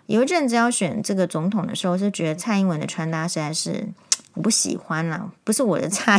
[0.08, 3.88] 有一阵子要选这个总统的时候，是觉得蔡英文的穿搭实在是
[4.32, 6.18] 我不喜欢啦，不是我的菜，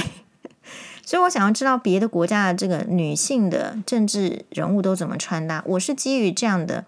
[1.03, 5.63] 所以我想要知道别的国家的这个女性的政治人物都怎么穿搭。
[5.65, 6.85] 我是基于这样的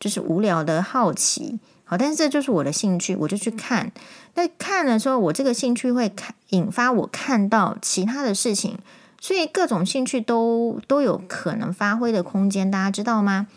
[0.00, 3.92] 就是无聊的好奇，好，但是这就是我的兴趣，我就去看。
[4.34, 8.78] 那看的时候，我这个兴趣会看引发我看到其他的事情，
[9.20, 13.48] 所以各种兴趣都都有可能发挥的空间，大家知道吗？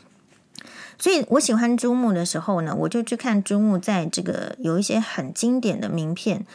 [1.02, 6.46] 所以我喜欢猪木的时候呢，我就去看猪木在这个有一些很经典的名片。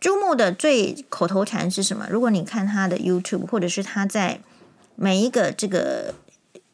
[0.00, 2.06] 猪木的最口头禅是什么？
[2.08, 4.40] 如果你看他的 YouTube，或者是他在
[4.94, 6.14] 每一个这个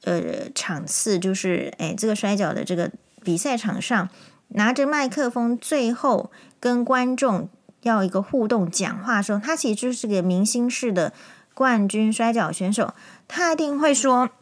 [0.04, 2.88] 呃场次，就是诶这个摔角的这个
[3.24, 4.08] 比赛场上，
[4.50, 7.48] 拿着麦克风，最后跟观众
[7.80, 11.12] 要一个互动讲话的时候，他其实就是个明星式的
[11.52, 12.94] 冠军摔角选手，
[13.26, 14.30] 他一定会说。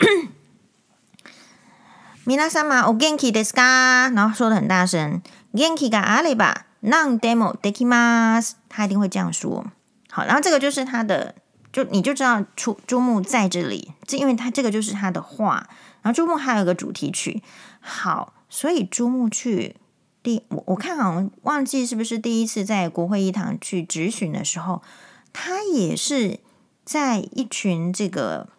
[2.27, 4.11] 米娜桑玛，我元気ですか？
[4.15, 8.55] 然后说的很大声，元気があれば何でもできます。
[8.67, 9.65] 他一定会这样说。
[10.09, 11.35] 好，然后这个就是他的，
[11.71, 15.67] 就你就知道猪猪木在这里，这因为他这个就是他的话。
[16.01, 17.43] 然后猪木还有个主题曲，
[17.79, 19.75] 好，所以猪木去
[20.23, 24.81] 第我我看好像忘记是不是第一次在国会议堂去质询的时候，
[25.31, 26.39] 他也是
[26.83, 28.49] 在一群这个。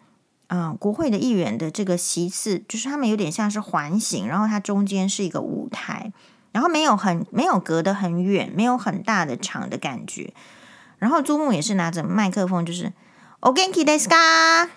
[0.51, 6.13] 嗯，国会的议员的这个席次，就是他们有点像是环形，然后它中间是一个舞台，
[6.53, 10.33] 然后没有很没有隔得很远，没有很大的场的感觉。
[10.99, 12.93] 然后猪木也是拿着麦克风，就是
[13.41, 14.69] お元気ですか？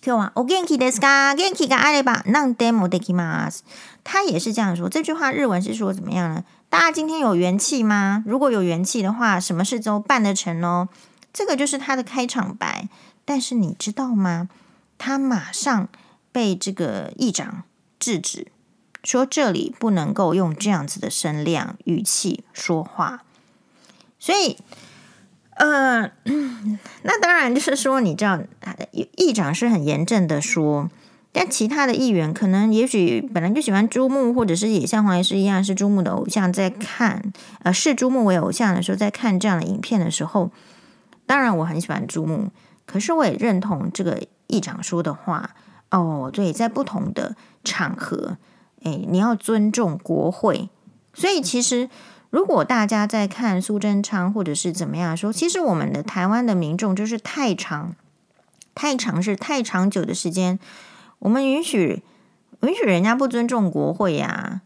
[0.00, 1.36] 听完お元気ですか？
[1.36, 3.60] 元気があれば何でもできます。
[4.02, 4.88] 他也是这样说。
[4.88, 6.44] 这句话日文是说怎么样呢？
[6.70, 8.24] 大家今天有元气吗？
[8.26, 10.88] 如果有元气的话，什么事都办得成哦。
[11.32, 12.88] 这个就是他的开场白。
[13.24, 14.48] 但是你知道吗？
[14.97, 15.89] 他马上
[16.31, 17.63] 被这个议长
[17.99, 18.47] 制止，
[19.03, 23.23] 说这里不能够用这样子的声量语气说话。
[24.17, 24.57] 所以，
[25.55, 26.09] 呃，
[27.03, 28.39] 那当然就是说，你知道，
[28.91, 30.89] 议长是很严正的说，
[31.33, 40.49] 但其他的议员可能也许本来就喜欢朱木，或者是也像黄医师一样是朱木的偶像，在看呃视朱木为偶像的时候，在看这样的影片的时候，
[41.25, 42.49] 当然我很喜欢朱木，
[42.85, 44.21] 可是我也认同这个。
[44.47, 45.51] 议长说的话
[45.91, 48.37] 哦，对，在不同的场合，
[48.83, 50.69] 诶，你要尊重国会。
[51.13, 51.89] 所以，其实
[52.31, 57.95] 如果大家在看苏贞昌或者是怎么样说，其实我们的台湾的民众就是太长、
[58.73, 60.57] 太长是太长久的时间，
[61.19, 62.01] 我们允许
[62.61, 64.61] 允许人家不尊重国会呀，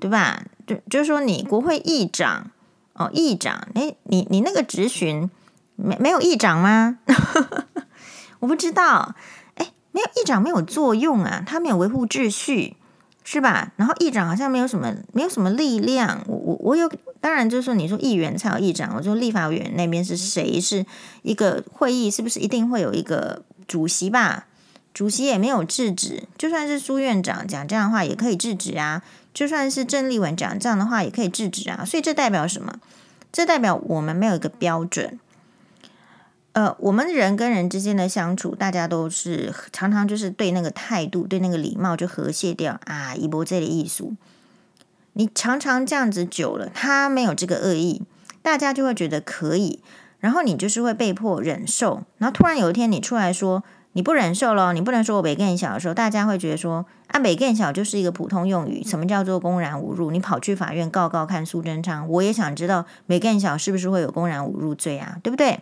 [0.00, 0.42] 对吧？
[0.66, 2.50] 就就是说，你国会议长
[2.94, 5.30] 哦，议长，诶，你你那个质询
[5.76, 6.98] 没没有议长吗？
[8.42, 9.14] 我不知道，
[9.54, 12.76] 哎，没有议长没有作用啊，他没有维护秩序，
[13.22, 13.70] 是吧？
[13.76, 16.24] 然后议长好像没有什么没有什么力量。
[16.26, 16.90] 我我我有，
[17.20, 20.60] 当然就是说，你说议员才有议长，我说立法委员那边是谁？
[20.60, 20.84] 是
[21.22, 24.46] 一个会议，是不是一定会有一个主席吧？
[24.92, 31.84] 主席也没有制止，就算是苏院长讲这样的话也可以制止啊，就算是郑丽文讲这样的话也可以制止啊。
[31.84, 32.74] 所以这代表什么？
[33.30, 35.20] 这代表我们没有一个标准。
[36.54, 44.14] 呃，我们人跟人之间的相处，大家都是常常就是对那个态度、对那个礼貌就和谐掉啊，一波这的艺术。
[45.14, 48.02] 你常常这样子久了，他没有这个恶意，
[48.42, 49.80] 大家就会觉得可以，
[50.20, 52.02] 然后你就是会被迫忍受。
[52.18, 53.62] 然后突然有一天你出来说，
[53.94, 58.82] 你不忍受了，你不能说我没更小的时候，大家会觉得说啊，没更小就是一个普通用语。
[58.84, 60.10] 什么叫做公然侮辱？
[60.10, 65.16] 你跑去法院告告看苏贞昌，我也想知道没更小是不是会有公然侮辱罪啊？
[65.22, 65.60] 对不对？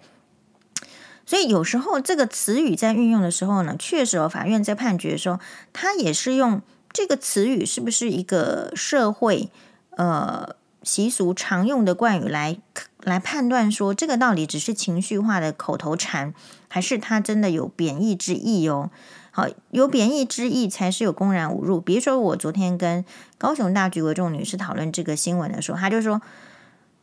[1.31, 5.39] 所以有时候这个词语在运用的时候呢，确实哦，法院在判决的时候，
[5.73, 6.61] 他也是用
[6.93, 9.49] 这个词语是不是一个社会
[9.91, 12.59] 呃习俗常用的惯语来
[13.03, 16.35] 来判断说，这个到底只是情绪化的口头禅。
[16.73, 18.91] 还是他真的有贬义之意哦？
[19.31, 21.81] 好，有贬义之意才是有公然侮辱。
[21.81, 23.05] 比如说，我昨天跟
[23.39, 26.21] 高雄大局为重女士讨论这个新闻的时候，她就说：“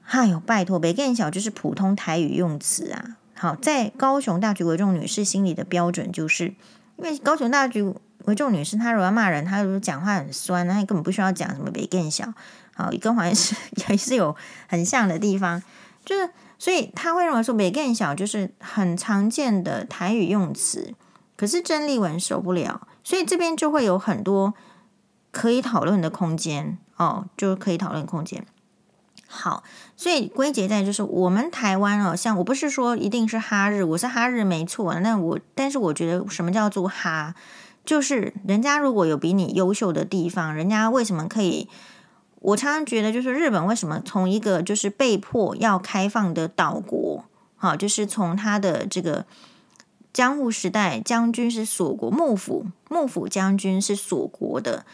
[0.08, 6.48] 哎呦，拜托，别更小就是普通台语用词啊。”好，在高雄大局为重女士心里的标准就是，
[6.98, 7.84] 因为高雄大局
[8.26, 12.34] 为重女士她如果要骂人，她如果讲话很酸，那根本不需要讲什么别更小。
[12.76, 13.56] 好，跟黄医师
[13.90, 14.36] 也是有
[14.68, 15.62] 很像的地方，
[16.04, 16.30] 就是。
[16.60, 20.92] 所以他会认为说“没更小”就是很常见的台语用词，
[21.36, 24.56] 可是郑丽文受不了，所以这边就会有很多
[25.30, 28.44] 可以讨论的空间哦，就可以讨论空间。
[29.28, 29.62] 好，
[30.00, 37.34] 所以归结在就是我们台湾哦，像我不是说一定是哈日，我是哈日没错，那我但是我觉得什么叫做哈，
[37.84, 41.68] 就是人家如果有比你优秀的地方，人家为什么可以？
[42.40, 47.26] 我常常觉得，就是日本为什么从一个就是被迫要开放的岛国，
[47.56, 49.26] 好，就是从他的这个
[50.14, 54.86] 江户时代将军是锁国，幕府幕府将军是锁国的，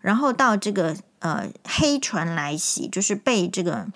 [0.00, 3.88] 然后到这个呃黑船来袭，就是被这个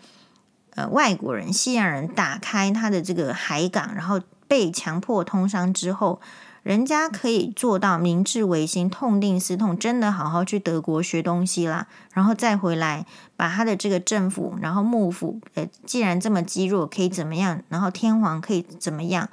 [0.77, 6.21] 呃外国人西洋人打开他的这个海港，然后被强迫通商之后。
[6.63, 13.07] 人家可以做到明治维新，痛定思痛，真的好好去德国学东西啦，然后再回来
[13.37, 17.63] 把他的这个政府，然后幕府，呃，既然这么积弱，可以怎么样？
[17.69, 19.29] 然后天皇可以怎么样？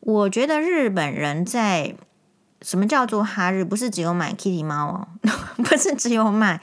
[0.00, 1.94] 我觉得日本人在
[2.60, 3.64] 什么叫做哈日？
[3.64, 5.08] 不是只有买 Kitty 猫哦，
[5.64, 6.60] 不是只有买，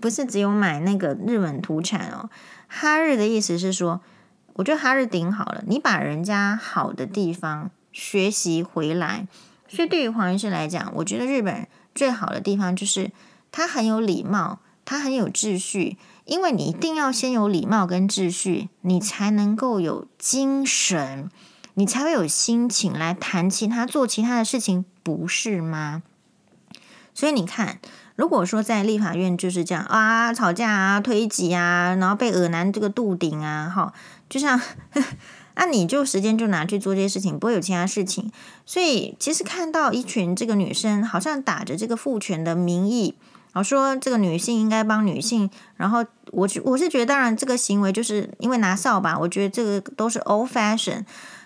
[0.00, 2.28] 不是只有买那个日本土产哦。
[2.74, 4.00] 哈日的意思是说，
[4.54, 7.70] 我觉得哈日顶好了，你把人家好的地方。
[7.96, 9.28] 学习回来，
[9.68, 13.12] 所以对于黄医师来讲，我觉得日本最好的地方就是
[13.52, 15.96] 他很有礼貌，他很有秩序。
[16.24, 21.30] 因为你一定要先有礼貌跟秩序，你才能够有精神，
[21.74, 26.02] 你才会有心情来谈其他、做其他的事情，不是吗？
[27.14, 27.78] 所以你看，
[28.16, 33.92] 如果说在立法院就是这样啊，吵架啊、推挤啊，然后被恶男这个杜顶啊，哈，
[34.28, 34.60] 就像。
[35.56, 38.28] 那你就时间就拿去做这些事情，不会有其他事情。
[38.66, 43.14] 所以其实看到一群这个女生，好像打着这个父权的名义，
[43.52, 45.48] 然后说这个女性应该帮女性。
[45.76, 51.04] 然后我我是觉得，当然这个行为就是因为拿扫把，我觉得这个都是 old fashion。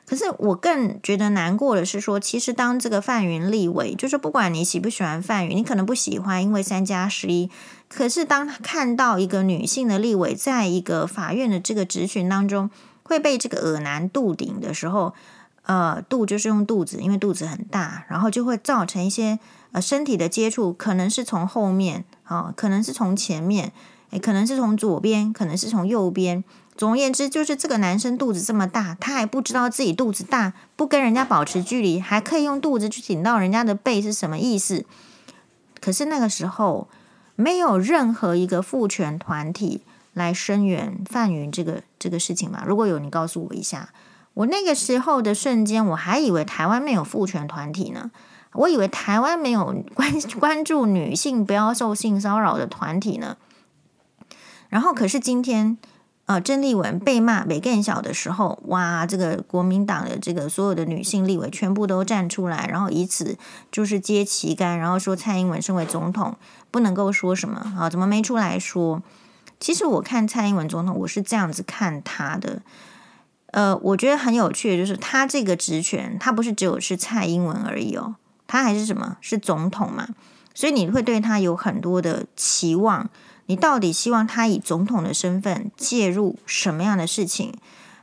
[0.08, 7.50] 可是我更觉得难过的是说，其实当这个范云立委，就是不管你喜不喜欢范云，你可能不喜欢，因为三加十一。
[7.90, 12.70] 可是当看到一个女性的立委，在一个法院的这个质询当中，
[13.02, 15.12] 会被这个恶男肚顶的时候，
[15.64, 19.38] 呃，肚就是用肚子，因为肚子很大，然后就会造成一些
[19.72, 23.74] 呃身体的接触，可能是从后面啊、哦，可能是从前面，
[24.12, 26.42] 诶，可能是从左边，可能是从右边。
[26.78, 34.86] 总而言之，就是这个男生肚子这么大，他还不知道自己肚子大，不跟人家保持距离，还可以用肚子去顶到人家的背，是什么意思？
[35.80, 36.88] 可是那个时候，
[37.36, 39.82] 没有任何一个父权团体。
[40.14, 42.64] 来声援范云这个这个事情嘛？
[42.66, 43.90] 如果有，你告诉我一下。
[44.34, 48.10] 我那个时候的瞬间，我还以为台湾没有父权团体呢，
[48.54, 53.36] 我以为台湾没有 关关注女性不要受性骚扰的团体呢。
[54.68, 55.78] 然后，可是今天，
[56.28, 63.38] 呃，郑丽文被骂没更小的时候，哇，这个国民党的这个所有的女性立委全部都站出来，然后以此
[63.72, 66.36] 就是揭旗杆，然后说蔡英文身为总统
[66.70, 67.88] 不能够说什么啊？
[67.88, 69.02] 怎么没出来说？
[69.58, 72.60] 其实我看蔡英文总统，我是这样子看他的，
[73.52, 78.16] 呃，我觉得很有趣的就是他这个职权，他不是只有是蔡英文而已哦，
[78.46, 79.16] 他还是什么？
[79.22, 80.06] 是总统嘛？
[80.54, 83.08] 所以你会对他有很多的期望，
[83.48, 87.52] 你到底希望他以总统的身份介入什么样的事情？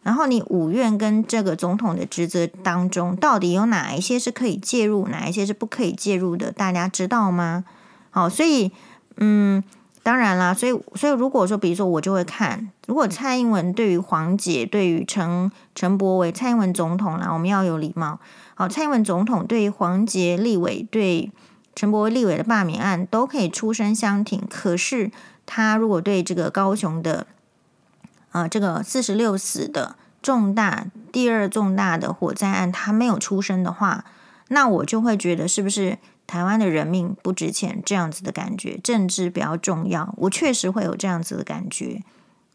[0.03, 6.51] 然后你五院跟这个总统的职责当中，到底有哪一些是可以介入，哪一些是不可以介入的？
[6.51, 7.63] 大家知道吗？
[8.11, 8.71] 好，所以
[9.17, 9.63] 嗯。
[10.05, 18.19] 当然啦，所以所以如果说，比如说我就会看，如果蔡英文对于黄杰，对于陈陈柏伟，蔡英文总统啦，我们要有礼貌。
[18.53, 21.31] 好，蔡英文总统对于黄杰立委，对
[21.73, 25.09] 陈柏伟立委的罢免案都可以出声相挺，可是
[25.45, 27.27] 他如果对这个高雄的，
[28.31, 34.05] 呃，这个四十六死的重大第二重大的火灾案，他没有出声的话，
[34.49, 40.13] 那我就会觉得是不是台湾的人命不值钱这样子的感觉，政治比较重要。
[40.17, 42.01] 我确实会有这样子的感觉。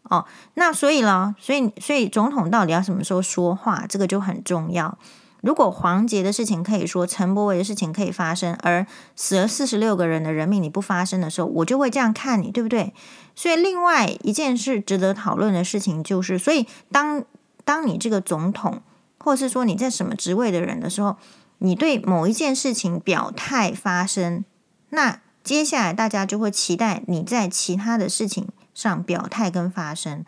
[0.04, 4.98] 哦，那所以呢，所以所以总统到底要什么时候说话，这个就很重要。
[5.42, 8.86] 如果黄杰的事情可以说，陈柏伟的事情可以发生，而
[9.16, 12.92] 死了四十六个人的人命你不发生的时候，我就会这样看你，对不对？
[13.34, 17.24] 所以另外一件事值得讨论的事情就是，所以当
[17.64, 18.82] 当你这个总统，
[19.18, 21.16] 或是说你在什么职位的人的时候，
[21.58, 24.44] 你对某一件事情表态发生，
[24.90, 30.24] 那接下来大家就会期待你在其他的事情上表态跟发生。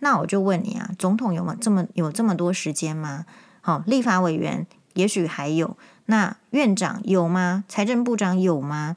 [0.00, 3.24] 那我就问你啊，总统有没这么有这么多时间吗？
[3.66, 4.64] 好，立法委员
[4.94, 7.64] 也许还有，那院长有吗？
[7.66, 8.94] 财政部长有吗？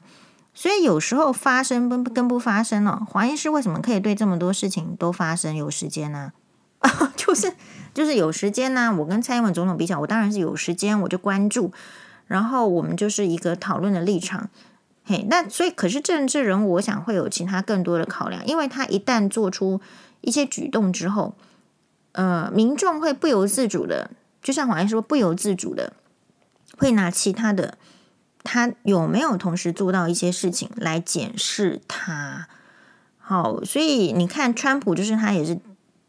[0.54, 3.04] 所以有时候发生跟跟不发生哦。
[3.10, 5.56] 黄医师为什么可以对这么多事情都发生？
[5.56, 6.30] 有时间呢、
[6.78, 7.12] 啊？
[7.18, 7.52] 就是
[7.92, 11.72] 就是有时间呢、我跟蔡英文总统比较，我当然是有时间，我就关注，
[12.28, 14.48] 然后我们就是一个讨论的立场。
[15.04, 19.80] 嘿，那所以可是政治人物，我想会有其他更多的考量，因为他一旦做出
[20.20, 21.34] 一些举动之后，
[22.12, 24.12] 呃，民众会不由自主的。
[24.42, 25.92] 就像黄医师说，不由自主的
[26.78, 27.76] 会拿其他的，
[28.42, 32.48] 他有没有同时做到一些事情来检视他？
[33.18, 35.58] 好，所以你看，川普就是他也是，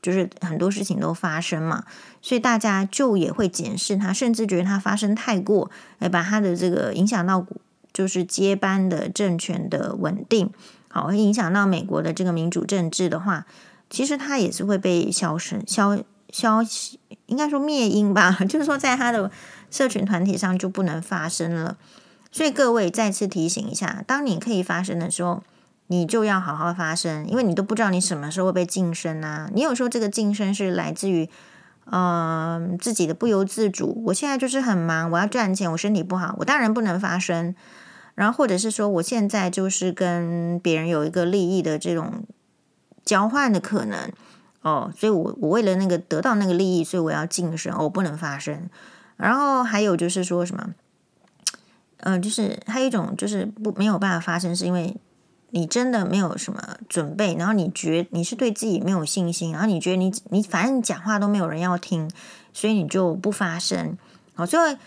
[0.02, 1.84] 就是很多事情都发生嘛，
[2.22, 5.70] 所以大家就也会检视他，甚至觉得他发生太过，
[6.00, 7.46] 来把他的这个影响到
[7.94, 10.50] 就是接班的政权的稳定，
[10.88, 13.46] 好，会影响到美国的这个民主政治的话，
[13.90, 16.00] 其实他也是会被消声消。
[16.32, 19.30] 消息应该说灭音吧， 就是说在他的
[19.70, 21.78] 社群团体上就不能发声了。
[22.32, 25.44] 所以各位再次提醒一下，当你可以发声的时候，
[25.88, 29.50] 你就要好好发声，因为你都不知道你什么时候会被晋升啊。
[29.54, 31.30] 你有时候这个晋升是来自于
[31.86, 34.02] 嗯、呃、自己的不由自主。
[34.08, 37.54] 我现在就是很忙，我要赚钱，我身体不好，我当然不能发声。
[38.16, 42.24] 然后或者是说我现在就是跟别人有一个利益的这种
[43.04, 44.10] 交换的可能。
[44.62, 48.70] 哦，所以我我为了那个得到那个利益，所以我要晋升，我不能发声。
[49.18, 50.70] 然后还有就是说什么，
[51.97, 54.95] 嗯、就是还有一种就是不没有办法发声，是因为
[55.49, 62.09] 你真的没有什么准备，然后你觉你是对自己没有信心，然后你觉得你你反正你讲话都没有人要听，
[62.53, 63.97] 所以你就不发声。
[64.36, 64.78] 好，最后。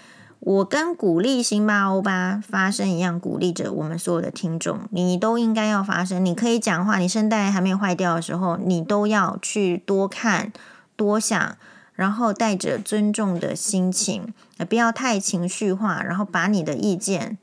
[0.44, 6.22] 我跟鼓励辛巴欧巴发声一样，鼓励着我们所有的听众，你都应该要发声。
[6.22, 10.52] 你可以讲话，你声带还没有坏掉的时候，你都要去多看、
[10.96, 11.56] 多想，
[11.94, 14.34] 然后带着尊重的心情，
[14.68, 17.38] 不要太情绪化，然后把你的意见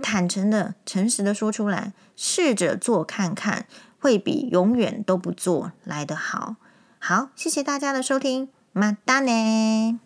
[0.00, 3.66] 坦诚的、诚实的说出来，试着做看看，
[4.00, 6.56] 会比永远都不做来得好。
[6.98, 10.00] 好，谢谢大家的收听，马达呢。